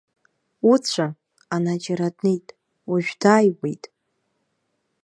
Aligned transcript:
Уцәа, 0.71 1.07
ана 1.55 1.73
џьара 1.83 2.07
днеит, 2.17 2.47
уажә 2.89 3.11
дааиуеит. 3.21 3.83